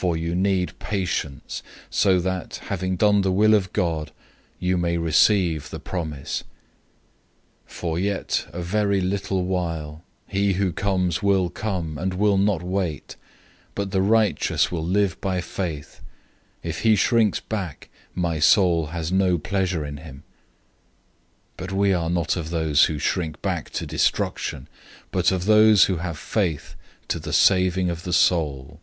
010:036 0.00 0.06
For 0.06 0.16
you 0.16 0.34
need 0.34 0.72
endurance 0.90 1.62
so 1.90 2.18
that, 2.20 2.56
having 2.70 2.96
done 2.96 3.20
the 3.20 3.30
will 3.30 3.52
of 3.52 3.70
God, 3.74 4.12
you 4.58 4.78
may 4.78 4.96
receive 4.96 5.68
the 5.68 5.78
promise. 5.78 6.42
010:037 7.68 8.48
"In 8.48 8.58
a 8.58 8.62
very 8.62 9.00
little 9.02 9.44
while, 9.44 10.02
he 10.26 10.54
who 10.54 10.72
comes 10.72 11.22
will 11.22 11.50
come, 11.50 11.98
and 11.98 12.14
will 12.14 12.38
not 12.38 12.62
wait. 12.62 13.16
010:038 13.74 13.74
But 13.74 13.90
the 13.90 14.00
righteous 14.00 14.72
will 14.72 14.86
live 14.86 15.20
by 15.20 15.42
faith. 15.42 16.00
If 16.62 16.80
he 16.80 16.96
shrinks 16.96 17.40
back, 17.40 17.90
my 18.14 18.38
soul 18.38 18.86
has 18.86 19.12
no 19.12 19.36
pleasure 19.36 19.84
in 19.84 19.98
him."{Habakkuk 19.98 21.58
2:3 21.58 21.58
4} 21.58 21.58
010:039 21.58 21.58
But 21.58 21.72
we 21.72 21.92
are 21.92 22.08
not 22.08 22.36
of 22.36 22.48
those 22.48 22.84
who 22.86 22.98
shrink 22.98 23.42
back 23.42 23.68
to 23.70 23.84
destruction, 23.84 24.66
but 25.10 25.30
of 25.30 25.44
those 25.44 25.84
who 25.84 25.96
have 25.98 26.16
faith 26.16 26.74
to 27.08 27.18
the 27.18 27.34
saving 27.34 27.90
of 27.90 28.04
the 28.04 28.14
soul. 28.14 28.80